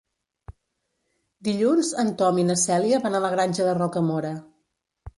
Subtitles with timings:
[1.49, 4.37] Dilluns en Tom i na Cèlia van a la Granja de Rocamora.